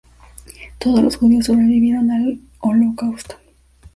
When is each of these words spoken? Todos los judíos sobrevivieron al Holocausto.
Todos 0.79 0.99
los 1.03 1.17
judíos 1.17 1.45
sobrevivieron 1.45 2.09
al 2.09 2.39
Holocausto. 2.57 3.35